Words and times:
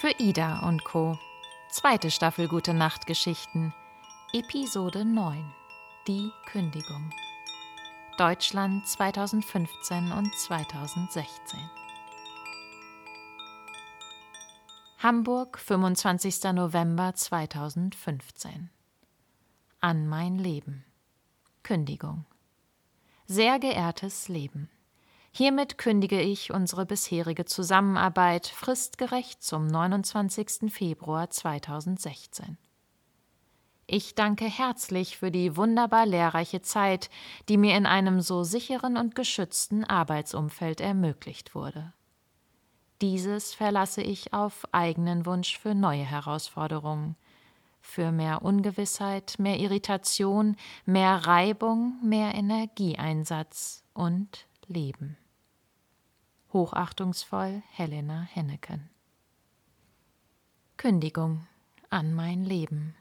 Für 0.00 0.18
Ida 0.18 0.60
und 0.60 0.82
Co. 0.82 1.18
Zweite 1.68 2.10
Staffel 2.10 2.48
Gute 2.48 2.72
Nacht 2.72 3.06
Geschichten. 3.06 3.74
Episode 4.32 5.04
9. 5.04 5.44
Die 6.08 6.30
Kündigung. 6.46 7.10
Deutschland 8.16 8.88
2015 8.88 10.10
und 10.12 10.34
2016. 10.34 11.60
Hamburg, 15.00 15.58
25. 15.58 16.44
November 16.54 17.12
2015. 17.14 18.70
An 19.80 20.08
mein 20.08 20.38
Leben. 20.38 20.86
Kündigung. 21.62 22.24
Sehr 23.26 23.58
geehrtes 23.58 24.28
Leben. 24.28 24.70
Hiermit 25.32 25.78
kündige 25.78 26.20
ich 26.20 26.52
unsere 26.52 26.84
bisherige 26.84 27.44
Zusammenarbeit 27.44 28.48
fristgerecht 28.48 29.42
zum 29.42 29.68
29. 29.68 30.72
Februar 30.72 31.30
2016. 31.30 32.58
Ich 33.86 34.14
danke 34.14 34.44
herzlich 34.44 35.18
für 35.18 35.30
die 35.30 35.56
wunderbar 35.56 36.04
lehrreiche 36.04 36.62
Zeit, 36.62 37.10
die 37.48 37.56
mir 37.56 37.76
in 37.76 37.86
einem 37.86 38.20
so 38.20 38.42
sicheren 38.42 38.96
und 38.96 39.14
geschützten 39.14 39.84
Arbeitsumfeld 39.84 40.80
ermöglicht 40.80 41.54
wurde. 41.54 41.92
Dieses 43.00 43.54
verlasse 43.54 44.02
ich 44.02 44.34
auf 44.34 44.64
eigenen 44.72 45.26
Wunsch 45.26 45.58
für 45.58 45.74
neue 45.74 46.04
Herausforderungen, 46.04 47.16
für 47.80 48.12
mehr 48.12 48.42
Ungewissheit, 48.42 49.36
mehr 49.38 49.58
Irritation, 49.58 50.56
mehr 50.86 51.26
Reibung, 51.26 51.98
mehr 52.02 52.34
Energieeinsatz 52.34 53.84
und 53.94 54.46
Leben. 54.70 55.16
Hochachtungsvoll 56.52 57.62
Helena 57.70 58.22
Henneken. 58.22 58.88
Kündigung 60.76 61.46
an 61.90 62.14
mein 62.14 62.44
Leben. 62.44 62.94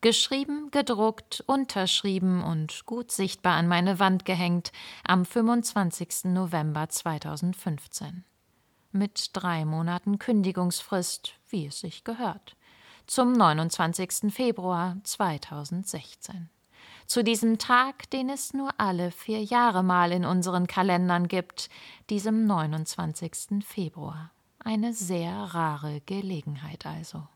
Geschrieben, 0.00 0.70
gedruckt, 0.70 1.42
unterschrieben 1.46 2.42
und 2.42 2.86
gut 2.86 3.10
sichtbar 3.10 3.54
an 3.54 3.66
meine 3.66 3.98
Wand 3.98 4.24
gehängt 4.24 4.70
am 5.04 5.24
25. 5.24 6.26
November 6.26 6.88
2015. 6.88 8.24
Mit 8.92 9.30
drei 9.32 9.64
Monaten 9.64 10.20
Kündigungsfrist, 10.20 11.34
wie 11.48 11.66
es 11.66 11.80
sich 11.80 12.04
gehört. 12.04 12.56
Zum 13.06 13.32
29. 13.32 14.32
Februar 14.32 14.98
2016 15.02 16.48
zu 17.06 17.24
diesem 17.24 17.58
Tag, 17.58 18.10
den 18.10 18.28
es 18.28 18.54
nur 18.54 18.70
alle 18.78 19.10
vier 19.10 19.42
Jahre 19.42 19.82
mal 19.82 20.12
in 20.12 20.24
unseren 20.24 20.66
Kalendern 20.66 21.28
gibt, 21.28 21.68
diesem 22.10 22.46
29. 22.46 23.64
Februar. 23.64 24.30
Eine 24.58 24.92
sehr 24.94 25.32
rare 25.32 26.00
Gelegenheit 26.06 26.86
also. 26.86 27.26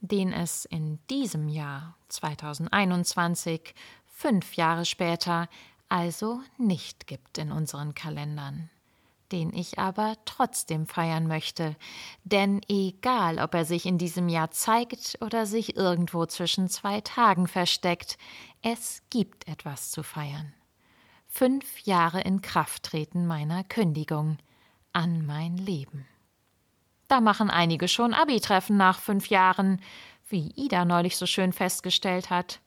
Den 0.00 0.32
es 0.32 0.64
in 0.64 0.98
diesem 1.08 1.48
Jahr 1.48 1.96
2021, 2.08 3.74
fünf 4.06 4.54
Jahre 4.54 4.84
später, 4.84 5.48
also 5.88 6.40
nicht 6.58 7.06
gibt 7.06 7.38
in 7.38 7.52
unseren 7.52 7.94
Kalendern 7.94 8.70
den 9.32 9.52
ich 9.52 9.78
aber 9.78 10.16
trotzdem 10.24 10.86
feiern 10.86 11.26
möchte, 11.26 11.74
denn 12.24 12.60
egal, 12.68 13.38
ob 13.38 13.54
er 13.54 13.64
sich 13.64 13.86
in 13.86 13.98
diesem 13.98 14.28
Jahr 14.28 14.50
zeigt 14.50 15.18
oder 15.20 15.46
sich 15.46 15.76
irgendwo 15.76 16.26
zwischen 16.26 16.68
zwei 16.68 17.00
Tagen 17.00 17.48
versteckt, 17.48 18.18
es 18.60 19.02
gibt 19.10 19.48
etwas 19.48 19.90
zu 19.90 20.02
feiern. 20.02 20.52
Fünf 21.26 21.80
Jahre 21.80 22.20
in 22.20 22.42
Kraft 22.42 22.82
treten 22.82 23.26
meiner 23.26 23.64
Kündigung 23.64 24.36
an 24.92 25.24
mein 25.24 25.56
Leben. 25.56 26.06
Da 27.08 27.20
machen 27.20 27.50
einige 27.50 27.88
schon 27.88 28.14
Abi-Treffen 28.14 28.76
nach 28.76 28.98
fünf 28.98 29.28
Jahren, 29.28 29.80
wie 30.28 30.52
Ida 30.56 30.84
neulich 30.84 31.16
so 31.16 31.26
schön 31.26 31.52
festgestellt 31.52 32.30
hat. 32.30 32.60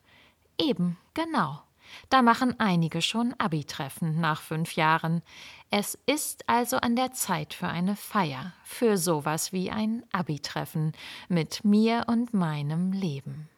Eben, 0.58 0.98
genau. 1.14 1.62
Da 2.08 2.22
machen 2.22 2.58
einige 2.58 3.02
schon 3.02 3.34
Abi-Treffen 3.38 4.20
nach 4.20 4.40
fünf 4.40 4.76
Jahren. 4.76 5.22
Es 5.70 5.98
ist 6.06 6.48
also 6.48 6.76
an 6.78 6.96
der 6.96 7.12
Zeit 7.12 7.54
für 7.54 7.68
eine 7.68 7.96
Feier, 7.96 8.52
für 8.64 8.96
sowas 8.96 9.52
wie 9.52 9.70
ein 9.70 10.04
Abi-Treffen 10.12 10.92
mit 11.28 11.64
mir 11.64 12.04
und 12.08 12.34
meinem 12.34 12.92
Leben. 12.92 13.48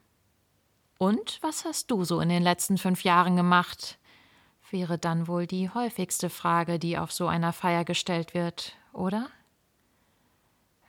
Und 0.99 1.39
was 1.43 1.65
hast 1.65 1.91
du 1.91 2.05
so 2.05 2.21
in 2.21 2.29
den 2.29 2.43
letzten 2.43 2.79
fünf 2.79 3.05
Jahren 3.05 3.37
gemacht? 3.37 3.99
wäre 4.71 4.99
dann 4.99 5.29
wohl 5.29 5.47
die 5.47 5.71
häufigste 5.71 6.31
Frage, 6.31 6.79
die 6.79 6.99
auf 6.99 7.13
so 7.13 7.27
einer 7.27 7.53
Feier 7.53 7.85
gestellt 7.85 8.35
wird, 8.35 8.77
oder? 8.93 9.29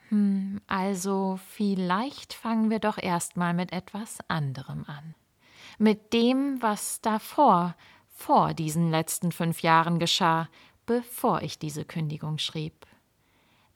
Hm, 0.08 0.60
also 0.66 1.38
vielleicht 1.48 2.34
fangen 2.34 2.70
wir 2.70 2.78
doch 2.78 2.98
erstmal 2.98 3.54
mit 3.54 3.72
etwas 3.72 4.18
anderem 4.28 4.84
an 4.86 5.14
mit 5.80 6.12
dem, 6.12 6.60
was 6.60 7.00
davor, 7.00 7.74
vor 8.10 8.52
diesen 8.52 8.90
letzten 8.90 9.32
fünf 9.32 9.62
Jahren 9.62 9.98
geschah, 9.98 10.48
bevor 10.84 11.40
ich 11.40 11.58
diese 11.58 11.86
Kündigung 11.86 12.36
schrieb. 12.36 12.86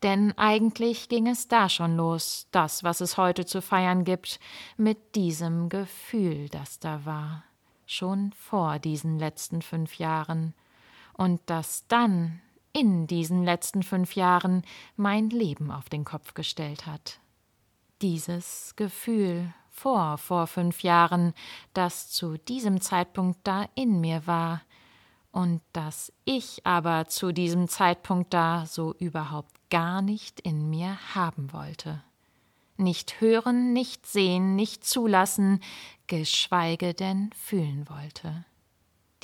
Denn 0.03 0.37
eigentlich 0.37 1.09
ging 1.09 1.27
es 1.27 1.49
da 1.49 1.71
schon 1.71 1.97
los, 1.97 2.47
das, 2.51 2.85
was 2.85 3.01
es 3.01 3.17
heute 3.17 3.47
zu 3.47 3.63
feiern 3.63 4.05
gibt, 4.05 4.39
mit 4.77 5.15
diesem 5.15 5.71
Gefühl, 5.71 6.51
das 6.51 6.79
da 6.79 7.07
war, 7.07 7.45
schon 7.87 8.33
vor 8.33 8.79
diesen 8.79 9.19
letzten 9.19 9.63
fünf 9.63 9.95
Jahren, 9.97 10.53
und 11.15 11.41
das 11.47 11.87
dann 11.89 12.43
in 12.75 13.07
diesen 13.07 13.45
letzten 13.45 13.83
fünf 13.83 14.15
Jahren 14.15 14.63
mein 14.97 15.31
Leben 15.31 15.71
auf 15.71 15.89
den 15.89 16.05
Kopf 16.05 16.35
gestellt 16.35 16.85
hat. 16.85 17.19
Dieses 18.03 18.75
Gefühl 18.77 19.55
vor 19.75 20.19
vor 20.19 20.47
fünf 20.47 20.83
Jahren, 20.83 21.35
das 21.75 22.09
zu 22.11 22.39
diesem 22.39 22.81
Zeitpunkt 22.81 23.41
da 23.43 23.67
in 23.75 24.01
mir 24.01 24.27
war, 24.27 24.63
und 25.33 25.61
das 25.73 26.13
ich 26.25 26.65
aber 26.65 27.09
zu 27.09 27.33
diesem 27.33 27.67
Zeitpunkt 27.67 28.33
da 28.33 28.67
so 28.67 28.95
überhaupt 28.95 29.53
gar 29.69 30.01
nicht 30.01 30.39
in 30.39 30.71
mir 30.71 30.97
haben 31.17 31.53
wollte. 31.53 32.05
Nicht 32.77 33.21
hören, 33.21 33.73
nicht 33.73 34.07
sehen, 34.07 34.55
nicht 34.55 34.85
zulassen, 34.85 35.61
geschweige 36.07 36.95
denn 36.95 37.31
fühlen 37.33 37.89
wollte. 37.89 38.45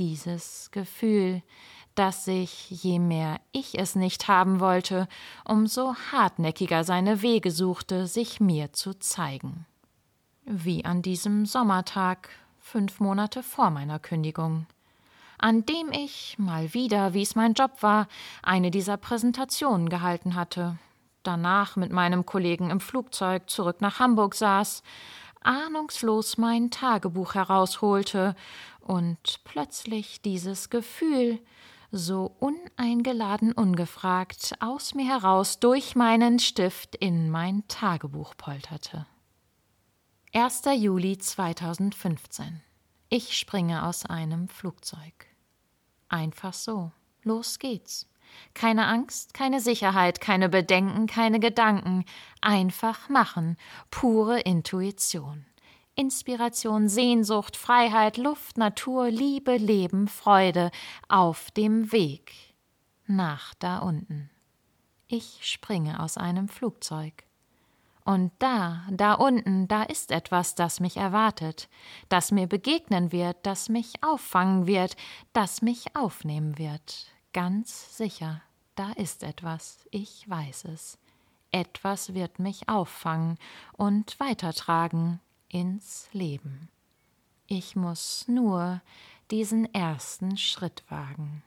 Dieses 0.01 0.71
Gefühl, 0.73 1.45
das 1.95 2.25
sich, 2.25 2.71
je 2.71 2.99
mehr 2.99 3.41
ich 3.53 3.79
es 3.79 3.95
nicht 3.95 4.27
haben 4.27 4.59
wollte, 4.59 5.07
umso 5.45 5.95
hartnäckiger 6.11 6.83
seine 6.83 7.23
Wege 7.23 7.53
suchte, 7.53 8.09
sich 8.09 8.41
mir 8.41 8.73
zu 8.73 8.95
zeigen 8.95 9.67
wie 10.45 10.85
an 10.85 11.03
diesem 11.03 11.47
Sommertag, 11.47 12.29
fünf 12.59 13.01
Monate 13.01 13.43
vor 13.43 13.71
meiner 13.71 13.99
Kündigung, 13.99 14.67
an 15.39 15.65
dem 15.65 15.91
ich, 15.93 16.39
mal 16.39 16.75
wieder, 16.75 17.15
wie 17.15 17.23
es 17.23 17.35
mein 17.35 17.55
Job 17.55 17.83
war, 17.83 18.09
eine 18.43 18.71
dieser 18.71 18.97
Präsentationen 18.97 19.89
gehalten 19.89 20.35
hatte, 20.35 20.79
danach 21.23 21.77
mit 21.77 21.93
meinem 21.93 22.27
Kollegen 22.27 22.71
im 22.71 22.81
Flugzeug 22.81 23.49
zurück 23.49 23.81
nach 23.81 23.99
Hamburg 23.99 24.35
saß, 24.35 24.83
ahnungslos 25.43 26.37
mein 26.37 26.71
Tagebuch 26.71 27.35
herausholte 27.35 28.35
und 28.81 29.41
plötzlich 29.45 30.21
dieses 30.23 30.71
Gefühl, 30.71 31.41
so 31.93 32.37
uneingeladen 32.39 33.53
ungefragt, 33.53 34.55
aus 34.61 34.95
mir 34.95 35.07
heraus 35.07 35.59
durch 35.59 35.97
meinen 35.97 36.39
Stift 36.39 36.95
in 36.95 37.31
mein 37.31 37.67
Tagebuch 37.67 38.37
polterte. 38.37 39.07
1. 40.33 40.63
Juli 40.77 41.19
2015. 41.19 42.61
Ich 43.09 43.37
springe 43.37 43.85
aus 43.85 44.07
einem 44.07 44.47
Flugzeug. 44.47 45.27
Einfach 46.09 46.53
so. 46.53 46.93
Los 47.25 47.59
geht's. 47.59 48.09
Keine 48.55 48.87
Angst, 48.87 49.35
keine 49.35 49.59
Sicherheit, 49.61 50.21
keine 50.21 50.49
Bedenken, 50.49 51.09
keine 51.09 51.41
Gedanken. 51.41 52.05
Einfach 52.41 53.09
machen. 53.09 53.57
Pure 53.91 54.39
Intuition. 54.39 55.47
Inspiration, 55.97 56.89
Sehnsucht, 56.89 57.57
Freiheit, 57.57 58.17
Luft, 58.17 58.57
Natur, 58.57 59.11
Liebe, 59.11 59.57
Leben, 59.57 60.07
Freude. 60.07 60.71
Auf 61.09 61.51
dem 61.51 61.91
Weg. 61.91 62.33
Nach 63.09 63.53
da 63.55 63.79
unten. 63.79 64.31
Ich 65.09 65.41
springe 65.43 65.99
aus 65.99 66.17
einem 66.17 66.49
Flugzeug. 66.49 67.25
Und 68.05 68.33
da, 68.39 68.83
da 68.91 69.15
unten, 69.15 69.69
da 69.69 69.83
ist 69.83 70.11
etwas, 70.11 70.55
das 70.55 70.81
mich 70.81 70.97
erwartet, 70.97 71.69
das 72.09 72.33
mir 72.33 72.47
begegnen 72.47 73.13
wird, 73.13 73.37
das 73.43 73.69
mich 73.69 74.03
auffangen 74.03 74.67
wird, 74.67 74.97
das 75.33 75.63
mich 75.63 75.95
aufnehmen 75.95 76.59
wird. 76.59 77.07
Ganz 77.33 77.97
sicher, 77.97 78.43
da 78.75 78.91
ist 78.93 79.23
etwas, 79.23 79.87
ich 79.91 80.29
weiß 80.29 80.65
es. 80.65 80.99
Etwas 81.53 82.15
wird 82.15 82.39
mich 82.39 82.69
auffangen 82.69 83.37
und 83.73 84.19
weitertragen 84.21 85.21
ins 85.49 86.09
Leben. 86.13 86.69
Ich 87.47 87.75
muss 87.75 88.27
nur 88.29 88.81
diesen 89.31 89.73
ersten 89.75 90.37
Schritt 90.37 90.85
wagen. 90.89 91.43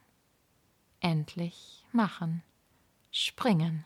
Endlich 1.00 1.86
machen, 1.92 2.44
springen. 3.12 3.86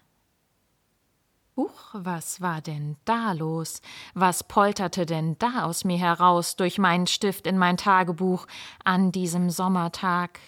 Huch, 1.58 1.90
was 1.94 2.40
war 2.40 2.62
denn 2.62 2.98
da 3.04 3.32
los? 3.32 3.82
Was 4.14 4.44
polterte 4.44 5.08
denn 5.08 5.40
da 5.40 5.64
aus 5.64 5.86
mir 5.86 5.98
heraus 5.98 6.56
durch 6.56 6.78
meinen 6.78 7.08
Stift 7.08 7.48
in 7.48 7.58
mein 7.58 7.78
Tagebuch 7.78 8.46
an 8.84 9.12
diesem 9.12 9.50
Sommertag? 9.50 10.40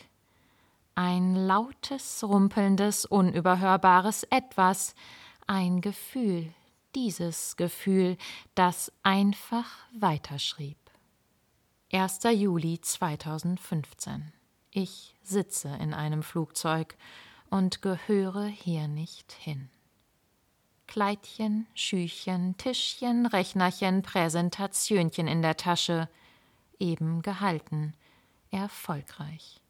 Ein 0.93 1.35
lautes, 1.35 2.23
rumpelndes, 2.23 3.05
unüberhörbares 3.05 4.21
Etwas, 4.25 4.93
ein 5.47 5.81
Gefühl, 5.81 6.53
dieses 6.93 7.55
Gefühl, 7.55 8.15
das 8.53 8.91
einfach 9.01 9.65
weiterschrieb. 9.99 10.77
1. 11.91 12.19
Juli 12.35 12.81
2015. 12.81 14.31
Ich 14.69 15.15
sitze 15.23 15.69
in 15.81 15.95
einem 15.95 16.21
Flugzeug 16.21 16.95
und 17.49 17.81
gehöre 17.81 18.45
hier 18.45 18.87
nicht 18.87 19.31
hin. 19.31 19.71
Kleidchen, 20.89 21.67
Schüchen, 21.75 22.57
Tischchen, 22.57 23.27
Rechnerchen, 23.27 24.01
Präsentationchen 24.01 25.27
in 25.27 25.43
der 25.43 25.55
Tasche, 25.55 26.09
eben 26.79 27.21
gehalten, 27.21 27.93
erfolgreich. 28.49 29.61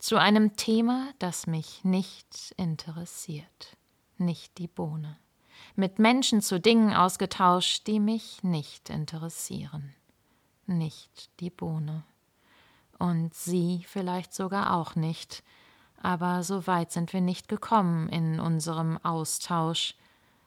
Zu 0.00 0.16
einem 0.16 0.56
Thema, 0.56 1.10
das 1.20 1.46
mich 1.46 1.84
nicht 1.84 2.52
interessiert, 2.56 3.76
nicht 4.18 4.58
die 4.58 4.66
Bohne. 4.66 5.16
Mit 5.76 6.00
Menschen 6.00 6.42
zu 6.42 6.58
Dingen 6.58 6.92
ausgetauscht, 6.92 7.86
die 7.86 8.00
mich 8.00 8.42
nicht 8.42 8.90
interessieren, 8.90 9.94
nicht 10.66 11.30
die 11.38 11.50
Bohne. 11.50 12.02
Und 12.98 13.32
sie 13.32 13.84
vielleicht 13.86 14.34
sogar 14.34 14.74
auch 14.74 14.96
nicht, 14.96 15.44
aber 16.02 16.42
so 16.42 16.66
weit 16.66 16.90
sind 16.90 17.12
wir 17.12 17.20
nicht 17.20 17.46
gekommen 17.46 18.08
in 18.08 18.40
unserem 18.40 18.98
Austausch, 19.04 19.94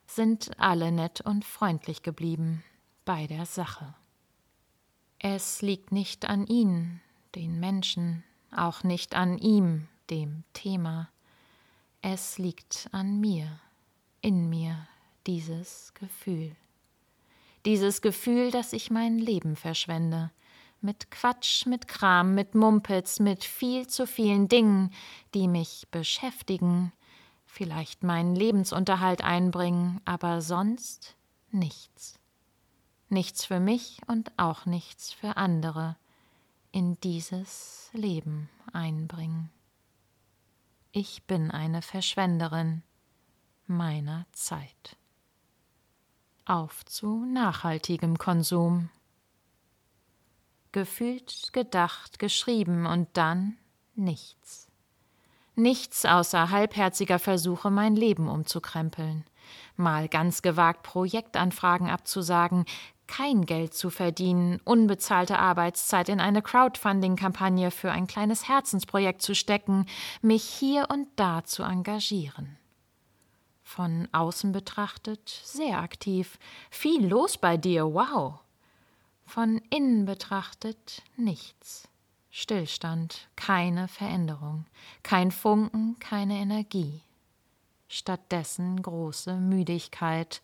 sind 0.08 0.52
alle 0.60 0.92
nett 0.92 1.22
und 1.22 1.46
freundlich 1.46 2.02
geblieben 2.02 2.64
bei 3.06 3.28
der 3.28 3.46
Sache. 3.46 3.94
Es 5.20 5.62
liegt 5.62 5.92
nicht 5.92 6.26
an 6.26 6.48
ihnen, 6.48 7.02
den 7.36 7.60
Menschen, 7.60 8.24
auch 8.56 8.84
nicht 8.84 9.16
an 9.16 9.38
ihm, 9.38 9.88
dem 10.10 10.44
Thema. 10.54 11.10
Es 12.02 12.38
liegt 12.38 12.88
an 12.92 13.20
mir, 13.20 13.60
in 14.22 14.50
mir, 14.50 14.88
dieses 15.26 15.94
Gefühl. 15.94 16.56
Dieses 17.66 18.02
Gefühl, 18.02 18.52
dass 18.52 18.74
ich 18.74 18.92
mein 18.92 19.18
Leben 19.18 19.56
verschwende, 19.56 20.32
mit 20.80 21.12
Quatsch, 21.12 21.66
mit 21.66 21.88
Kram, 21.88 22.36
mit 22.36 22.56
Mumpitz, 22.56 23.20
mit 23.20 23.44
viel 23.44 23.88
zu 23.88 24.06
vielen 24.08 24.48
Dingen, 24.48 24.94
die 25.34 25.48
mich 25.48 25.88
beschäftigen, 25.92 26.94
vielleicht 27.48 28.04
meinen 28.04 28.36
Lebensunterhalt 28.36 29.24
einbringen, 29.24 30.00
aber 30.06 30.42
sonst 30.42 31.16
nichts. 31.50 32.20
Nichts 33.10 33.46
für 33.46 33.60
mich 33.60 34.02
und 34.08 34.32
auch 34.38 34.66
nichts 34.66 35.14
für 35.14 35.38
andere 35.38 35.96
in 36.72 37.00
dieses 37.00 37.90
Leben 37.94 38.50
einbringen. 38.74 39.50
Ich 40.92 41.24
bin 41.24 41.50
eine 41.50 41.82
Verschwenderin 41.82 42.84
meiner 43.66 44.26
Zeit. 44.34 44.98
Auf 46.46 46.86
zu 46.86 47.26
nachhaltigem 47.26 48.18
Konsum. 48.18 48.90
Gefühlt, 50.72 51.52
gedacht, 51.54 52.20
geschrieben 52.20 52.86
und 52.86 53.10
dann 53.14 53.58
nichts. 53.96 54.67
Nichts 55.60 56.06
außer 56.06 56.52
halbherziger 56.52 57.18
Versuche, 57.18 57.72
mein 57.72 57.96
Leben 57.96 58.30
umzukrempeln. 58.30 59.26
Mal 59.76 60.08
ganz 60.08 60.44
gewagt 60.44 60.84
Projektanfragen 60.84 61.90
abzusagen, 61.90 62.66
kein 63.08 63.44
Geld 63.44 63.74
zu 63.74 63.90
verdienen, 63.90 64.62
unbezahlte 64.66 65.40
Arbeitszeit 65.40 66.10
in 66.10 66.20
eine 66.20 66.44
Crowdfunding-Kampagne 66.44 67.72
für 67.72 67.92
ein 67.92 68.06
kleines 68.06 68.48
Herzensprojekt 68.48 69.24
zu 69.24 69.34
stecken, 69.34 69.88
mich 70.22 70.44
hier 70.44 70.90
und 70.92 71.08
da 71.16 71.44
zu 71.44 71.64
engagieren. 71.64 72.58
Von 73.64 74.08
außen 74.12 74.52
betrachtet 74.52 75.28
sehr 75.44 75.80
aktiv, 75.80 76.38
viel 76.70 77.08
los 77.08 77.40
bei 77.40 77.58
dir, 77.58 77.96
wow. 77.96 78.36
Von 79.26 79.60
innen 79.72 80.06
betrachtet 80.06 81.02
nichts. 81.16 81.90
Stillstand, 82.40 83.30
keine 83.36 83.88
Veränderung, 83.88 84.68
kein 85.02 85.32
Funken, 85.32 85.98
keine 85.98 86.36
Energie. 86.38 87.02
Stattdessen 87.88 88.80
große 88.80 89.38
Müdigkeit 89.38 90.44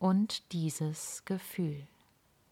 und 0.00 0.50
dieses 0.50 1.24
Gefühl, 1.26 1.86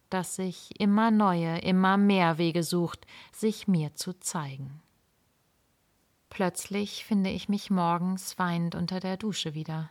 das 0.08 0.36
sich 0.36 0.80
immer 0.80 1.10
neue, 1.10 1.58
immer 1.58 1.96
mehr 1.96 2.38
Wege 2.38 2.62
sucht, 2.62 3.08
sich 3.32 3.66
mir 3.66 3.96
zu 3.96 4.12
zeigen. 4.20 4.80
Plötzlich 6.30 7.04
finde 7.04 7.30
ich 7.30 7.48
mich 7.48 7.70
morgens 7.70 8.38
weinend 8.38 8.76
unter 8.76 9.00
der 9.00 9.16
Dusche 9.16 9.54
wieder, 9.54 9.90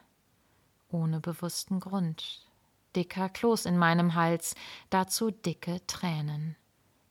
ohne 0.88 1.20
bewussten 1.20 1.82
Grund. 1.82 2.48
Dicker 2.96 3.28
Kloß 3.28 3.66
in 3.66 3.78
meinem 3.78 4.16
Hals, 4.16 4.56
dazu 4.90 5.32
dicke 5.32 5.86
Tränen 5.86 6.56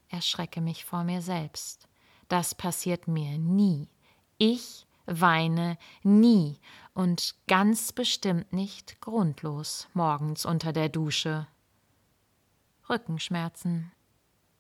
erschrecke 0.09 0.61
mich 0.61 0.85
vor 0.85 1.05
mir 1.05 1.23
selbst. 1.23 1.89
Das 2.29 2.55
passiert 2.55 3.09
mir 3.09 3.39
nie. 3.39 3.89
Ich 4.39 4.87
weine 5.07 5.79
nie 6.03 6.59
und 6.95 7.35
ganz 7.47 7.93
bestimmt 7.93 8.53
nicht 8.53 9.01
grundlos 9.01 9.89
morgens 9.93 10.47
unter 10.47 10.73
der 10.73 10.89
Dusche. 10.89 11.47
Rückenschmerzen. 12.89 13.93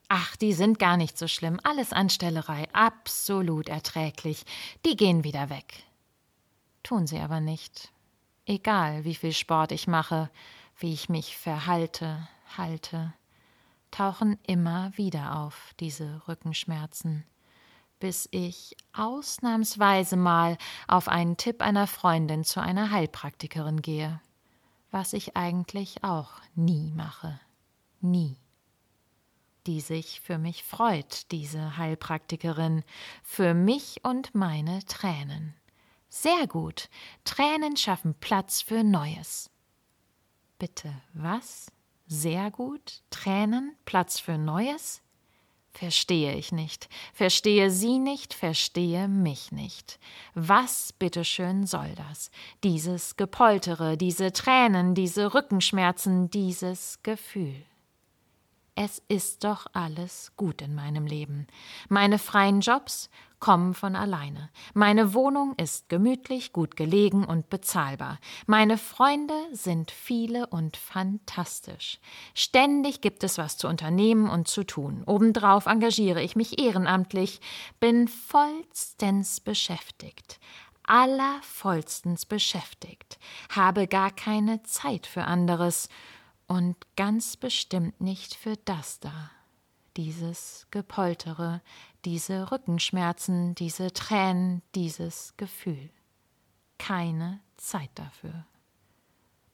Ach, 0.08 0.37
die 0.37 0.52
sind 0.52 0.79
gar 0.79 0.96
nicht 0.96 1.19
so 1.19 1.29
schlimm. 1.29 1.58
Alles 1.62 1.93
Anstellerei, 1.93 2.69
absolut 2.73 3.69
erträglich. 3.69 4.44
Die 4.85 4.96
gehen 4.96 5.25
wieder 5.25 5.50
weg. 5.50 5.85
Tun 6.82 7.06
sie 7.06 7.19
aber 7.19 7.41
nicht. 7.41 7.91
Egal, 8.46 9.05
wie 9.05 9.14
viel 9.14 9.32
Sport 9.32 9.73
ich 9.73 9.87
mache, 9.87 10.31
wie 10.79 10.93
ich 10.93 11.08
mich 11.08 11.37
verhalte, 11.37 12.29
halte 12.56 13.14
tauchen 13.94 14.38
immer 14.46 14.96
wieder 14.96 15.37
auf, 15.37 15.73
diese 15.81 16.23
Rückenschmerzen, 16.26 17.25
bis 18.00 18.29
ich 18.31 18.76
ausnahmsweise 18.93 20.17
mal 20.17 20.58
auf 20.88 21.08
einen 21.08 21.37
Tipp 21.37 21.62
einer 21.62 21.87
Freundin 21.87 22.44
zu 22.44 22.61
einer 22.61 22.91
Heilpraktikerin 22.91 23.82
gehe, 23.82 24.20
was 24.91 25.13
ich 25.13 25.36
eigentlich 25.36 26.03
auch 26.03 26.32
nie 26.55 26.91
mache, 26.91 27.41
nie 28.01 28.36
die 29.67 29.81
sich 29.81 30.20
für 30.20 30.39
mich 30.39 30.63
freut, 30.63 31.31
diese 31.31 31.77
Heilpraktikerin, 31.77 32.84
für 33.22 33.55
mich 33.55 34.01
und 34.05 34.34
meine 34.34 34.84
Tränen. 34.84 35.55
Sehr 36.08 36.46
gut, 36.46 36.89
Tränen 37.24 37.77
schaffen 37.77 38.15
Platz 38.15 38.63
für 38.63 38.84
Neues. 38.84 39.51
Bitte, 40.58 40.94
was? 41.13 41.72
Sehr 42.14 42.52
gut. 42.52 43.02
Tränen, 43.10 43.74
Platz 43.86 44.20
für 44.20 44.38
Neues? 44.38 45.02
Verstehe 45.72 46.36
ich 46.36 46.52
nicht, 46.52 46.88
verstehe 47.12 47.72
sie 47.72 47.98
nicht, 47.98 48.34
verstehe 48.34 49.08
mich 49.08 49.50
nicht. 49.50 49.98
Was 50.34 50.92
bitteschön 50.92 51.66
soll 51.66 51.92
das? 51.96 52.30
Dieses 52.62 53.16
Gepoltere, 53.16 53.96
diese 53.96 54.32
Tränen, 54.32 54.94
diese 54.94 55.34
Rückenschmerzen, 55.34 56.30
dieses 56.30 57.02
Gefühl. 57.02 57.64
Es 58.76 59.02
ist 59.08 59.42
doch 59.42 59.66
alles 59.72 60.30
gut 60.36 60.62
in 60.62 60.76
meinem 60.76 61.06
Leben. 61.06 61.48
Meine 61.88 62.20
freien 62.20 62.60
Jobs 62.60 63.10
kommen 63.44 63.74
von 63.74 63.94
alleine. 63.94 64.48
Meine 64.72 65.13
Wohnung 65.13 65.53
ist 65.58 65.91
gemütlich, 65.91 66.55
gut 66.55 66.77
gelegen 66.77 67.27
und 67.27 67.51
bezahlbar. 67.51 68.19
Meine 68.46 68.79
Freunde 68.79 69.34
sind 69.53 69.91
viele 69.91 70.46
und 70.46 70.79
fantastisch. 70.79 72.01
Ständig 72.32 73.03
gibt 73.03 73.22
es 73.22 73.36
was 73.36 73.58
zu 73.58 73.69
unternehmen 73.69 74.31
und 74.31 74.48
zu 74.48 74.65
tun. 74.65 75.03
Obendrauf 75.05 75.67
engagiere 75.67 76.22
ich 76.22 76.36
mich 76.36 76.58
ehrenamtlich, 76.58 77.43
bin 77.81 78.08
vollstens 78.08 79.41
beschäftigt 79.41 80.41
allervollstens 80.86 82.27
beschäftigt, 82.27 83.19
habe 83.48 83.89
gar 83.89 84.10
keine 84.10 84.63
Zeit 84.65 85.06
für 85.06 85.24
anderes 85.24 85.89
und 86.46 86.77
ganz 86.94 87.39
bestimmt 87.39 88.03
nicht 88.03 88.34
für 88.34 88.56
das 88.67 89.01
da. 89.01 89.31
Dieses 89.96 90.67
Gepoltere, 90.70 91.63
diese 92.05 92.51
Rückenschmerzen, 92.51 93.55
diese 93.55 93.93
Tränen, 93.93 94.63
dieses 94.75 95.34
Gefühl. 95.37 95.91
Keine 96.79 97.41
Zeit 97.56 97.91
dafür. 97.94 98.46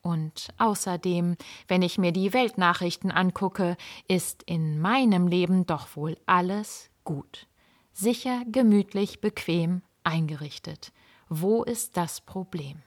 Und 0.03 0.49
außerdem, 0.57 1.37
wenn 1.69 1.83
ich 1.83 1.99
mir 1.99 2.13
die 2.13 2.33
Weltnachrichten 2.33 3.11
angucke, 3.11 3.77
ist 4.09 4.43
in 4.45 4.81
meinem 4.81 5.27
Leben 5.27 5.67
doch 5.67 5.95
wohl 5.95 6.17
alles 6.27 6.91
gut. 7.05 7.47
Sicher, 7.93 8.43
gemütlich, 8.47 9.21
bequem, 9.21 9.83
eingerichtet. 10.05 10.93
Wo 11.29 11.63
ist 11.63 11.97
das 11.97 12.21
Problem? 12.23 12.83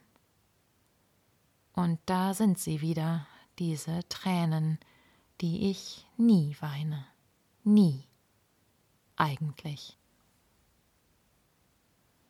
Und 1.73 1.99
da 2.05 2.33
sind 2.33 2.57
sie 2.59 2.81
wieder, 2.81 3.27
diese 3.59 4.07
Tränen, 4.09 4.79
die 5.41 5.69
ich 5.69 6.07
nie 6.17 6.55
weine. 6.59 7.05
Nie. 7.63 8.07
Eigentlich. 9.15 9.97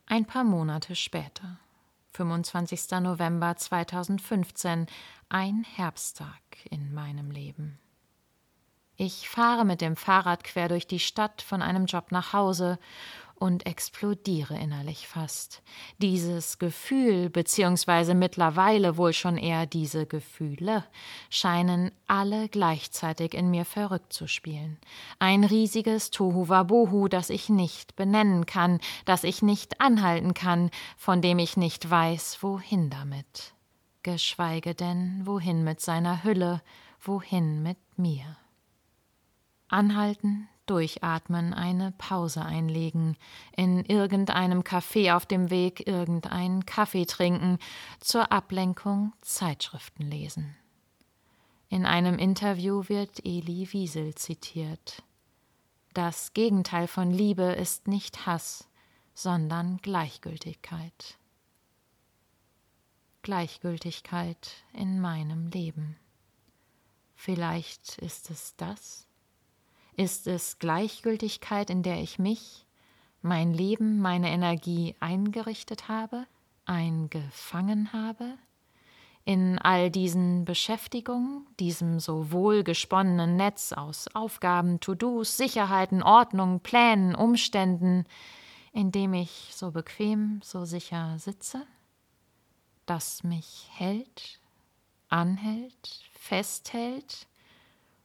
Ein 0.06 0.25
paar 0.25 0.44
Monate 0.44 0.96
später, 0.96 1.60
25. 2.12 2.92
November 3.02 3.56
2015, 3.56 4.88
ein 5.30 5.63
Herbsttag 5.63 6.42
in 6.70 6.94
meinem 6.94 7.32
Leben. 7.32 7.80
Ich 8.96 9.28
fahre 9.28 9.66
mit 9.66 9.82
dem 9.82 9.96
Fahrrad 9.96 10.44
quer 10.44 10.68
durch 10.68 10.86
die 10.86 11.00
Stadt 11.00 11.42
von 11.42 11.62
einem 11.62 11.86
Job 11.86 12.12
nach 12.12 12.34
Hause 12.34 12.78
und 13.43 13.65
explodiere 13.65 14.57
innerlich 14.57 15.05
fast. 15.05 15.63
Dieses 15.97 16.59
Gefühl, 16.59 17.29
beziehungsweise 17.29 18.15
mittlerweile 18.15 18.95
wohl 18.95 19.12
schon 19.12 19.35
eher 19.35 19.65
diese 19.65 20.05
Gefühle, 20.05 20.85
scheinen 21.29 21.91
alle 22.07 22.47
gleichzeitig 22.47 23.33
in 23.33 23.51
mir 23.51 23.65
verrückt 23.65 24.13
zu 24.13 24.27
spielen. 24.27 24.77
Ein 25.19 25.43
riesiges 25.43 26.09
Tohuwabohu, 26.09 27.09
das 27.09 27.29
ich 27.29 27.50
nicht 27.50 27.97
benennen 27.97 28.45
kann, 28.45 28.79
das 29.03 29.25
ich 29.25 29.41
nicht 29.41 29.81
anhalten 29.81 30.33
kann, 30.33 30.69
von 30.95 31.21
dem 31.21 31.38
ich 31.38 31.57
nicht 31.57 31.89
weiß, 31.89 32.38
wohin 32.43 32.89
damit. 32.89 33.55
Geschweige 34.03 34.73
denn, 34.73 35.23
wohin 35.25 35.65
mit 35.65 35.81
seiner 35.81 36.23
Hülle, 36.23 36.62
wohin 37.01 37.62
mit 37.62 37.77
mir. 37.97 38.38
Anhalten, 39.67 40.47
durchatmen, 40.65 41.53
eine 41.53 41.91
Pause 41.98 42.43
einlegen, 42.43 43.17
in 43.55 43.84
irgendeinem 43.86 44.62
Café 44.62 45.15
auf 45.15 45.25
dem 45.25 45.50
Weg 45.50 45.88
irgendeinen 45.88 46.65
Kaffee 46.65 47.05
trinken, 47.05 47.58
zur 48.00 48.32
Ablenkung 48.32 49.13
Zeitschriften 49.22 50.03
lesen. 50.10 50.55
In 51.70 51.86
einem 51.86 52.20
Interview 52.20 52.84
wird 52.88 53.25
Eli 53.25 53.67
Wiesel 53.72 54.13
zitiert. 54.15 55.03
Das 55.93 56.34
Gegenteil 56.34 56.88
von 56.88 57.12
Liebe 57.12 57.43
ist 57.43 57.88
nicht 57.88 58.25
Hass, 58.25 58.67
sondern 59.13 59.77
Gleichgültigkeit. 59.77 61.17
Gleichgültigkeit 63.22 64.63
in 64.74 65.00
meinem 65.00 65.48
Leben. 65.48 65.98
Vielleicht 67.15 67.98
ist 68.00 68.29
es 68.29 68.55
das? 68.58 69.08
Ist 69.95 70.25
es 70.27 70.57
Gleichgültigkeit, 70.57 71.69
in 71.69 71.83
der 71.83 72.01
ich 72.01 72.17
mich, 72.17 72.65
mein 73.21 73.53
Leben, 73.53 74.00
meine 74.00 74.31
Energie 74.31 74.95
eingerichtet 75.00 75.88
habe, 75.88 76.25
eingefangen 76.65 77.93
habe? 77.93 78.33
In 79.23 79.59
all 79.59 79.89
diesen 79.91 80.45
Beschäftigungen, 80.45 81.47
diesem 81.59 82.00
so 82.00 82.31
wohl 82.31 82.63
gesponnenen 82.63 83.38
Netz 83.38 83.71
aus 83.71 84.07
Aufgaben, 84.13 84.79
To-Dos, 84.79 85.38
Sicherheiten, 85.38 86.03
Ordnung, 86.03 86.59
Plänen, 86.59 87.15
Umständen, 87.15 88.05
in 88.73 88.91
dem 88.91 89.13
ich 89.13 89.51
so 89.53 89.71
bequem, 89.71 90.41
so 90.43 90.65
sicher 90.65 91.19
sitze, 91.19 91.65
das 92.85 93.23
mich 93.23 93.69
hält, 93.71 94.39
anhält, 95.07 96.01
festhält, 96.13 97.27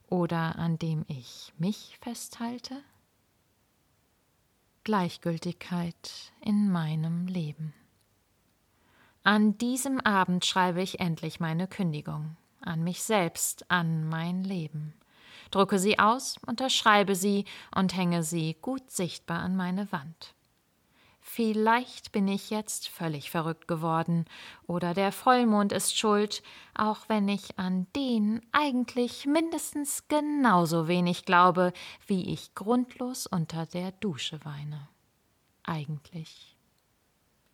oder 0.08 0.58
an 0.58 0.78
dem 0.78 1.04
ich 1.08 1.52
mich 1.58 1.98
festhalte? 2.00 2.82
Gleichgültigkeit 4.84 6.32
in 6.40 6.70
meinem 6.70 7.26
Leben. 7.26 7.74
An 9.22 9.58
diesem 9.58 10.00
Abend 10.00 10.44
schreibe 10.46 10.80
ich 10.80 11.00
endlich 11.00 11.40
meine 11.40 11.68
Kündigung 11.68 12.36
an 12.60 12.82
mich 12.82 13.02
selbst, 13.02 13.70
an 13.70 14.08
mein 14.08 14.44
Leben. 14.44 14.94
Drucke 15.50 15.78
sie 15.78 15.98
aus, 15.98 16.36
unterschreibe 16.46 17.14
sie 17.14 17.44
und 17.74 17.96
hänge 17.96 18.22
sie 18.22 18.56
gut 18.60 18.90
sichtbar 18.90 19.40
an 19.40 19.56
meine 19.56 19.90
Wand. 19.92 20.34
Vielleicht 21.30 22.10
bin 22.10 22.26
ich 22.26 22.48
jetzt 22.48 22.88
völlig 22.88 23.30
verrückt 23.30 23.68
geworden, 23.68 24.24
oder 24.66 24.94
der 24.94 25.12
Vollmond 25.12 25.72
ist 25.72 25.96
schuld, 25.96 26.42
auch 26.74 27.00
wenn 27.08 27.28
ich 27.28 27.58
an 27.58 27.86
den 27.94 28.40
eigentlich 28.50 29.26
mindestens 29.26 30.08
genauso 30.08 30.88
wenig 30.88 31.26
glaube, 31.26 31.74
wie 32.06 32.32
ich 32.32 32.54
grundlos 32.54 33.26
unter 33.26 33.66
der 33.66 33.92
Dusche 33.92 34.42
weine. 34.44 34.88
Eigentlich. 35.64 36.56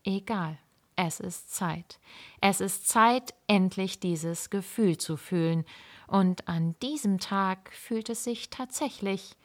Egal, 0.05 0.57
es 0.95 1.19
ist 1.19 1.53
Zeit. 1.53 1.99
Es 2.41 2.61
ist 2.61 2.89
Zeit, 2.89 3.35
endlich 3.49 3.99
dieses 3.99 4.51
Gefühl 4.51 4.99
zu 4.99 5.17
fühlen, 5.17 5.65
und 6.07 6.47
an 6.47 6.77
diesem 6.81 7.19
Tag 7.19 7.73
fühlt 7.73 8.09
es 8.09 8.23
sich 8.23 8.51
tatsächlich 8.51 9.37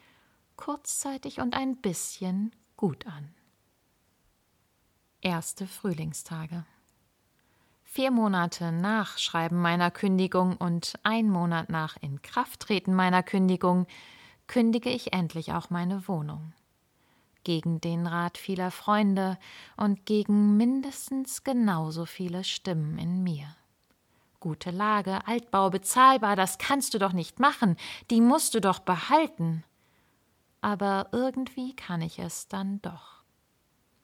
kurzzeitig 0.56 1.40
und 1.40 1.54
ein 1.54 1.76
bisschen 1.76 2.54
gut 2.76 3.08
an. 3.08 3.34
Erste 5.22 5.66
Frühlingstage. 5.66 6.64
Vier 7.82 8.10
Monate 8.10 8.72
nach 8.72 9.18
Schreiben 9.18 9.60
meiner 9.60 9.90
Kündigung 9.90 10.56
und 10.56 10.94
ein 11.02 11.28
Monat 11.28 11.68
nach 11.68 11.98
Inkrafttreten 12.00 12.94
meiner 12.94 13.22
Kündigung 13.22 13.86
kündige 14.46 14.88
ich 14.88 15.12
endlich 15.12 15.52
auch 15.52 15.68
meine 15.68 16.08
Wohnung. 16.08 16.54
Gegen 17.44 17.82
den 17.82 18.06
Rat 18.06 18.38
vieler 18.38 18.70
Freunde 18.70 19.36
und 19.76 20.06
gegen 20.06 20.56
mindestens 20.56 21.44
genauso 21.44 22.06
viele 22.06 22.42
Stimmen 22.42 22.96
in 22.96 23.22
mir. 23.22 23.54
Gute 24.40 24.70
Lage, 24.70 25.26
Altbau, 25.26 25.68
bezahlbar, 25.68 26.34
das 26.34 26.56
kannst 26.56 26.94
du 26.94 26.98
doch 26.98 27.12
nicht 27.12 27.40
machen, 27.40 27.76
die 28.10 28.22
musst 28.22 28.54
du 28.54 28.60
doch 28.62 28.78
behalten. 28.78 29.64
Aber 30.62 31.08
irgendwie 31.12 31.76
kann 31.76 32.00
ich 32.00 32.18
es 32.18 32.48
dann 32.48 32.80
doch. 32.80 33.19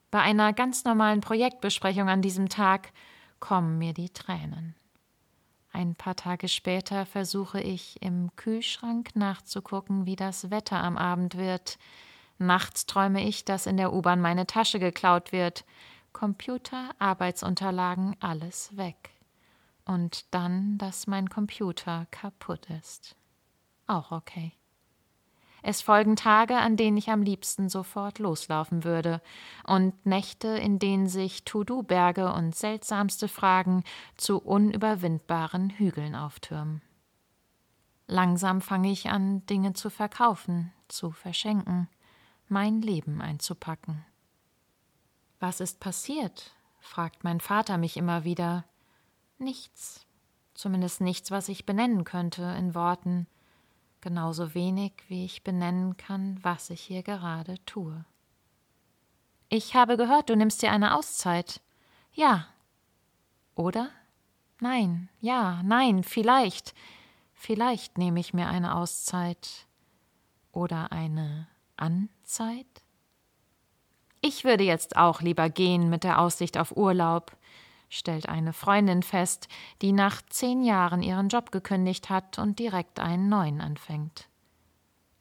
Bei 0.09 0.21
einer 0.21 0.53
ganz 0.53 0.85
normalen 0.85 1.21
Projektbesprechung 1.21 2.09
an 2.09 2.21
diesem 2.21 2.49
Tag 2.49 2.91
kommen 3.39 3.77
mir 3.77 3.93
die 3.93 4.09
Tränen. 4.09 4.75
Ein 5.73 5.95
paar 5.95 6.15
Tage 6.15 6.47
später 6.47 7.05
versuche 7.05 7.61
ich 7.61 8.01
im 8.01 8.35
Kühlschrank 8.35 9.15
nachzugucken, 9.15 10.05
wie 10.05 10.15
das 10.15 10.49
Wetter 10.49 10.81
am 10.81 10.97
Abend 10.97 11.37
wird. 11.37 11.77
Nachts 12.39 12.85
träume 12.85 13.23
ich, 13.27 13.45
dass 13.45 13.65
in 13.65 13.77
der 13.77 13.93
U-Bahn 13.93 14.21
meine 14.21 14.47
Tasche 14.47 14.79
geklaut 14.79 15.31
wird. 15.31 15.65
Computer, 16.13 16.91
Arbeitsunterlagen, 16.99 18.15
alles 18.19 18.75
weg. 18.75 19.11
Und 19.85 20.33
dann, 20.33 20.77
dass 20.77 21.05
mein 21.05 21.29
Computer 21.29 22.07
kaputt 22.11 22.67
ist. 22.69 23.15
Auch 23.85 24.11
okay. 24.11 24.53
Es 25.63 25.81
folgen 25.81 26.15
Tage, 26.15 26.57
an 26.57 26.77
denen 26.77 26.97
ich 26.97 27.09
am 27.09 27.21
liebsten 27.21 27.69
sofort 27.69 28.19
loslaufen 28.19 28.83
würde, 28.83 29.21
und 29.65 30.05
Nächte, 30.05 30.49
in 30.49 30.79
denen 30.79 31.07
sich 31.07 31.43
To-Do-Berge 31.45 32.31
und 32.31 32.55
seltsamste 32.55 33.27
Fragen 33.27 33.83
zu 34.17 34.37
unüberwindbaren 34.37 35.71
Hügeln 35.71 36.15
auftürmen. 36.15 36.81
Langsam 38.07 38.61
fange 38.61 38.91
ich 38.91 39.09
an, 39.09 39.45
Dinge 39.47 39.73
zu 39.73 39.89
verkaufen, 39.89 40.71
zu 40.87 41.11
verschenken, 41.11 41.89
mein 42.47 42.81
Leben 42.81 43.21
einzupacken. 43.21 44.05
Was 45.39 45.59
ist 45.59 45.79
passiert? 45.79 46.53
fragt 46.79 47.23
mein 47.25 47.41
Vater 47.41 47.77
mich 47.77 47.97
immer 47.97 48.23
wieder. 48.23 48.63
Nichts, 49.39 50.05
zumindest 50.53 51.01
nichts, 51.01 51.31
was 51.31 51.49
ich 51.49 51.65
benennen 51.65 52.05
könnte 52.05 52.43
in 52.57 52.73
Worten 52.73 53.27
genauso 54.01 54.53
wenig 54.53 54.93
wie 55.07 55.25
ich 55.25 55.43
benennen 55.43 55.97
kann, 55.97 56.39
was 56.41 56.69
ich 56.69 56.81
hier 56.81 57.03
gerade 57.03 57.55
tue. 57.65 58.05
Ich 59.49 59.75
habe 59.75 59.97
gehört, 59.97 60.29
du 60.29 60.35
nimmst 60.35 60.61
dir 60.61 60.71
eine 60.71 60.95
Auszeit. 60.95 61.61
Ja. 62.13 62.47
Oder? 63.55 63.89
Nein, 64.59 65.09
ja, 65.21 65.61
nein, 65.63 66.03
vielleicht. 66.03 66.73
Vielleicht 67.33 67.97
nehme 67.97 68.19
ich 68.19 68.33
mir 68.33 68.47
eine 68.47 68.75
Auszeit. 68.75 69.67
Oder 70.51 70.91
eine 70.91 71.47
Anzeit? 71.77 72.65
Ich 74.21 74.43
würde 74.43 74.63
jetzt 74.63 74.97
auch 74.97 75.21
lieber 75.21 75.49
gehen 75.49 75.89
mit 75.89 76.03
der 76.03 76.19
Aussicht 76.19 76.57
auf 76.57 76.75
Urlaub 76.75 77.37
stellt 77.89 78.27
eine 78.29 78.53
Freundin 78.53 79.03
fest, 79.03 79.47
die 79.81 79.91
nach 79.91 80.21
zehn 80.23 80.63
Jahren 80.63 81.01
ihren 81.01 81.29
Job 81.29 81.51
gekündigt 81.51 82.09
hat 82.09 82.39
und 82.39 82.59
direkt 82.59 82.99
einen 82.99 83.29
neuen 83.29 83.61
anfängt. 83.61 84.27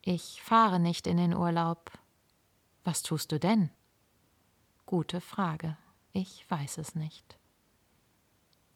Ich 0.02 0.42
fahre 0.42 0.78
nicht 0.78 1.06
in 1.06 1.16
den 1.16 1.34
Urlaub. 1.34 1.90
Was 2.84 3.02
tust 3.02 3.32
du 3.32 3.38
denn? 3.38 3.70
Gute 4.84 5.20
Frage. 5.20 5.76
Ich 6.12 6.48
weiß 6.48 6.78
es 6.78 6.94
nicht. 6.94 7.38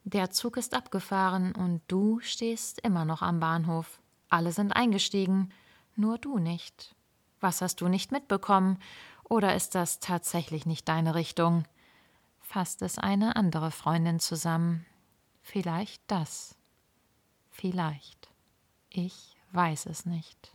Der 0.04 0.30
Zug 0.30 0.56
ist 0.56 0.75
abgefahren 0.75 1.54
und 1.54 1.82
du 1.87 2.20
stehst 2.20 2.80
immer 2.80 3.04
noch 3.04 3.23
am 3.23 3.38
Bahnhof. 3.38 4.00
Alle 4.28 4.52
sind 4.52 4.73
eingestiegen, 4.73 5.52
nur 5.94 6.18
du 6.18 6.38
nicht. 6.38 6.97
Was 7.40 7.62
hast 7.62 7.80
du 7.80 7.88
nicht 7.88 8.11
mitbekommen? 8.11 8.78
Oder 9.25 9.54
ist 9.54 9.75
das 9.75 10.00
tatsächlich 10.00 10.66
nicht 10.66 10.88
deine 10.88 11.14
Richtung? 11.14 11.64
Fasst 12.50 12.83
es 12.83 12.99
eine 12.99 13.37
andere 13.37 13.71
Freundin 13.71 14.19
zusammen. 14.19 14.85
Vielleicht 15.40 16.02
das. 16.09 16.57
Vielleicht. 17.49 18.28
Ich 18.88 19.37
weiß 19.52 19.87
es 19.87 20.04
nicht. 20.04 20.52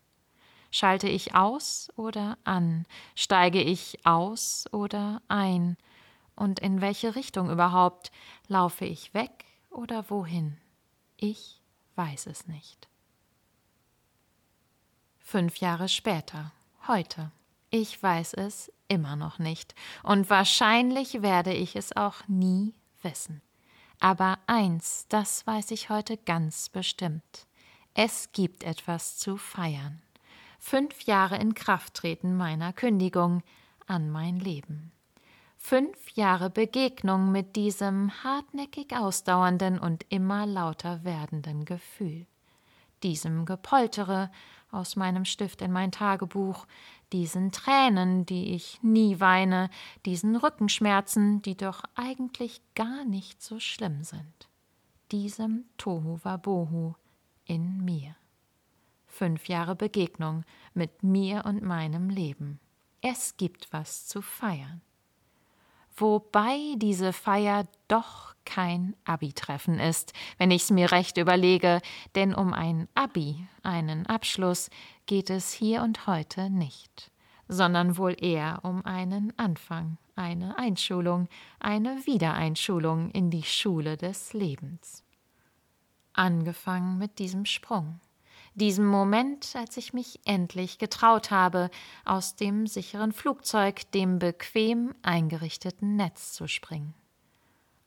Schalte 0.72 1.08
ich 1.08 1.36
aus 1.36 1.90
oder 1.96 2.38
an? 2.44 2.86
Steige 3.16 3.62
ich 3.62 4.06
aus 4.06 4.66
oder 4.74 5.22
ein? 5.30 5.78
Und 6.36 6.60
in 6.60 6.82
welche 6.82 7.16
Richtung 7.16 7.50
überhaupt? 7.50 8.12
Laufe 8.50 8.84
ich 8.84 9.14
weg 9.14 9.46
oder 9.70 10.10
wohin? 10.10 10.58
Ich 11.16 11.62
weiß 11.96 12.28
es 12.28 12.46
nicht. 12.46 12.90
Fünf 15.20 15.58
Jahre 15.58 15.88
später, 15.88 16.52
heute. 16.88 17.32
Ich 17.78 18.02
weiß 18.02 18.36
es 18.36 18.72
immer 18.88 19.18
noch 19.18 19.38
nicht. 19.38 19.76
Und 20.02 20.30
wahrscheinlich 20.30 21.22
werde 21.22 21.52
ich 21.52 21.76
es 21.76 21.94
auch 21.94 22.26
nie 22.26 22.74
wissen. 23.02 23.42
Aber 24.00 24.40
eins, 24.48 25.08
das 25.10 25.46
weiß 25.46 25.72
ich 25.72 25.90
heute 25.90 26.16
ganz 26.16 26.70
bestimmt. 26.70 27.48
Es 27.94 28.32
gibt 28.32 28.64
etwas 28.64 29.18
zu 29.18 29.36
feiern. 29.36 30.02
Fünf 30.58 31.02
Jahre 31.02 31.36
in 31.36 31.54
Kraft 31.54 31.96
treten 31.96 32.38
meiner 32.38 32.72
Kündigung 32.72 33.44
an 33.88 34.10
mein 34.10 34.40
Leben. 34.40 34.94
Fünf 35.58 36.12
Jahre 36.12 36.50
Begegnung 36.50 37.34
mit 37.34 37.58
diesem 37.58 38.24
hartnäckig 38.24 38.96
ausdauernden 38.96 39.80
und 39.80 40.06
immer 40.08 40.46
lauter 40.46 41.04
werdenden 41.04 41.66
Gefühl, 41.66 42.26
diesem 43.04 43.44
Gepoltere 43.44 44.32
aus 44.72 44.96
meinem 44.96 45.26
Stift 45.26 45.62
in 45.62 45.72
mein 45.72 45.92
Tagebuch, 45.92 46.68
diesen 47.14 47.52
Tränen, 47.52 48.26
die 48.26 48.54
ich 48.54 48.80
nie 48.82 49.20
weine, 49.20 49.70
diesen 50.06 50.36
Rückenschmerzen, 50.36 51.42
die 51.42 51.56
doch 51.56 51.84
eigentlich 51.96 52.62
gar 52.76 53.06
nicht 53.06 53.42
so 53.42 53.60
schlimm 53.60 54.04
sind, 54.04 54.50
diesem 55.12 55.66
Tohu 55.78 56.20
Wabohu 56.24 56.96
in 57.46 57.84
mir. 57.84 58.16
Fünf 59.08 59.48
Jahre 59.48 59.76
Begegnung 59.76 60.44
mit 60.74 61.04
mir 61.04 61.46
und 61.46 61.62
meinem 61.62 62.10
Leben. 62.10 62.60
Es 63.02 63.38
gibt 63.38 63.72
was 63.72 64.08
zu 64.08 64.22
feiern 64.22 64.82
wobei 65.98 66.60
diese 66.78 67.14
Feier 67.14 67.68
doch 67.88 68.36
kein 68.46 68.96
Abi-Treffen 69.06 69.80
ist, 69.80 70.14
wenn 70.38 70.52
ich's 70.52 70.70
mir 70.70 70.92
recht 70.92 71.18
überlege, 71.18 71.82
denn 72.14 72.36
um 72.36 72.54
ein 72.54 72.88
Abi, 72.94 73.48
einen 73.64 74.06
Abschluss, 74.06 74.70
geht 75.06 75.30
es 75.30 75.52
hier 75.52 75.82
und 75.82 76.08
heute 76.08 76.50
nicht, 76.50 77.12
sondern 77.48 77.98
wohl 77.98 78.16
eher 78.20 78.60
um 78.64 78.86
einen 78.86 79.38
Anfang, 79.38 79.98
eine 80.16 80.58
Einschulung, 80.58 81.28
eine 81.60 82.06
Wiedereinschulung 82.06 83.12
in 83.12 83.30
die 83.30 83.44
Schule 83.44 83.98
des 83.98 84.34
Lebens. 84.34 85.04
Angefangen 86.14 86.98
mit 86.98 87.20
diesem 87.20 87.46
Sprung 87.46 88.00
diesem 88.56 88.86
Moment, 88.86 89.54
als 89.56 89.78
ich 89.78 89.94
mich 89.94 90.20
endlich 90.26 90.78
getraut 90.78 91.30
habe, 91.30 91.70
aus 92.06 92.36
dem 92.36 92.68
sicheren 92.68 93.12
Flugzeug, 93.12 93.92
dem 93.92 94.18
bequem 94.18 94.96
eingerichteten 95.04 95.96
Netz 95.98 96.34
zu 96.34 96.48
springen. 96.48 96.94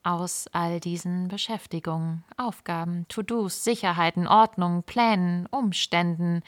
Aus 0.02 0.46
all 0.52 0.78
diesen 0.78 1.28
Beschäftigungen, 1.28 2.24
Aufgaben, 2.36 3.06
To-Dos, 3.08 3.64
Sicherheiten, 3.64 4.26
Ordnung, 4.26 4.82
Plänen, 4.82 5.46
Umständen, 5.46 6.42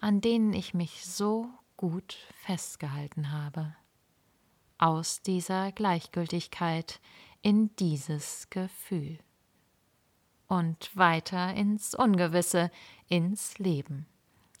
an 0.00 0.20
denen 0.20 0.52
ich 0.52 0.74
mich 0.74 1.04
so 1.04 1.48
gut 1.76 2.16
festgehalten 2.34 3.32
habe. 3.32 3.74
Aus 4.78 5.22
dieser 5.22 5.72
Gleichgültigkeit 5.72 7.00
in 7.42 7.74
dieses 7.76 8.48
Gefühl. 8.50 9.18
Und 10.48 10.94
weiter 10.94 11.54
ins 11.54 11.94
Ungewisse, 11.94 12.70
ins 13.08 13.58
Leben, 13.58 14.06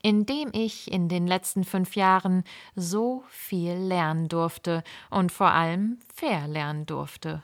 in 0.02 0.26
dem 0.26 0.50
ich 0.52 0.90
in 0.90 1.08
den 1.08 1.26
letzten 1.26 1.64
fünf 1.64 1.96
Jahren 1.96 2.42
so 2.74 3.22
viel 3.28 3.74
lernen 3.74 4.28
durfte 4.28 4.82
und 5.10 5.30
vor 5.30 5.50
allem 5.50 5.98
verlernen 6.12 6.86
durfte, 6.86 7.42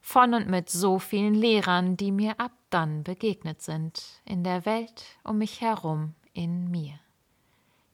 von 0.00 0.34
und 0.34 0.48
mit 0.48 0.68
so 0.70 0.98
vielen 0.98 1.34
Lehrern, 1.34 1.96
die 1.96 2.12
mir 2.12 2.40
ab 2.40 2.52
dann 2.70 3.04
begegnet 3.04 3.62
sind, 3.62 4.02
in 4.24 4.42
der 4.42 4.64
Welt 4.66 5.04
um 5.22 5.38
mich 5.38 5.60
herum, 5.60 6.14
in 6.32 6.70
mir 6.70 6.98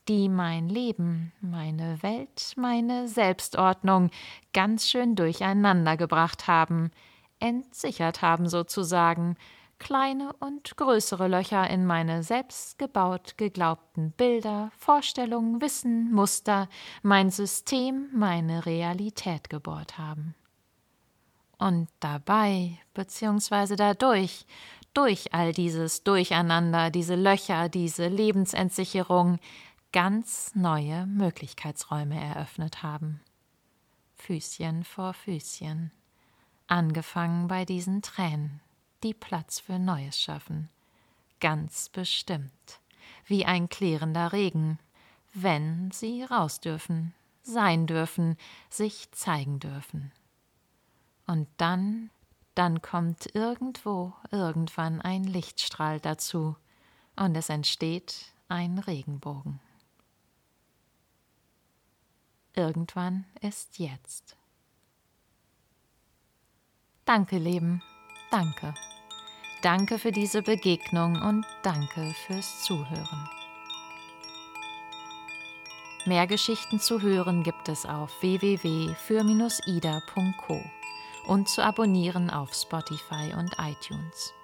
die 0.08 0.28
mein 0.28 0.68
Leben, 0.68 1.32
meine 1.40 2.02
Welt, 2.02 2.52
meine 2.56 3.08
Selbstordnung 3.08 4.10
ganz 4.52 4.88
schön 4.88 5.14
durcheinander 5.14 5.96
gebracht 5.96 6.46
haben, 6.46 6.90
entsichert 7.38 8.22
haben 8.22 8.48
sozusagen, 8.48 9.36
kleine 9.78 10.32
und 10.38 10.76
größere 10.76 11.26
Löcher 11.26 11.68
in 11.68 11.86
meine 11.86 12.22
selbstgebaut 12.22 13.36
geglaubten 13.36 14.12
Bilder, 14.12 14.70
Vorstellungen, 14.78 15.60
Wissen, 15.60 16.12
Muster, 16.12 16.68
mein 17.02 17.30
System, 17.30 18.08
meine 18.12 18.64
Realität 18.64 19.50
gebohrt 19.50 19.98
haben. 19.98 20.36
Und 21.58 21.88
dabei, 21.98 22.78
beziehungsweise 22.94 23.74
dadurch, 23.74 24.46
durch 24.94 25.34
all 25.34 25.52
dieses 25.52 26.04
Durcheinander, 26.04 26.90
diese 26.90 27.16
Löcher, 27.16 27.68
diese 27.68 28.08
Lebensentsicherung, 28.08 29.38
ganz 29.92 30.54
neue 30.54 31.06
Möglichkeitsräume 31.06 32.18
eröffnet 32.18 32.82
haben. 32.82 33.20
Füßchen 34.14 34.84
vor 34.84 35.12
Füßchen, 35.12 35.90
angefangen 36.66 37.48
bei 37.48 37.64
diesen 37.64 38.02
Tränen 38.02 38.60
die 39.02 39.14
Platz 39.14 39.60
für 39.60 39.78
Neues 39.78 40.18
schaffen. 40.18 40.68
Ganz 41.40 41.88
bestimmt. 41.88 42.80
Wie 43.26 43.44
ein 43.44 43.68
klärender 43.68 44.32
Regen. 44.32 44.78
Wenn 45.34 45.90
sie 45.90 46.22
raus 46.22 46.60
dürfen, 46.60 47.14
sein 47.42 47.86
dürfen, 47.86 48.36
sich 48.70 49.10
zeigen 49.12 49.58
dürfen. 49.58 50.12
Und 51.26 51.48
dann, 51.56 52.10
dann 52.54 52.80
kommt 52.80 53.34
irgendwo, 53.34 54.12
irgendwann 54.30 55.00
ein 55.00 55.24
Lichtstrahl 55.24 56.00
dazu, 56.00 56.56
und 57.16 57.36
es 57.36 57.48
entsteht 57.48 58.32
ein 58.48 58.78
Regenbogen. 58.78 59.60
Irgendwann 62.54 63.24
ist 63.40 63.78
jetzt. 63.78 64.36
Danke, 67.04 67.38
Leben. 67.38 67.82
Danke. 68.30 68.74
Danke 69.62 69.98
für 69.98 70.12
diese 70.12 70.42
Begegnung 70.42 71.20
und 71.22 71.46
danke 71.62 72.14
fürs 72.26 72.62
Zuhören. 72.64 73.28
Mehr 76.04 76.26
Geschichten 76.26 76.80
zu 76.80 77.00
hören 77.00 77.44
gibt 77.44 77.68
es 77.68 77.86
auf 77.86 78.10
www.für-ida.co 78.22 80.60
und 81.28 81.48
zu 81.48 81.64
abonnieren 81.64 82.28
auf 82.28 82.52
Spotify 82.52 83.32
und 83.36 83.54
iTunes. 83.58 84.34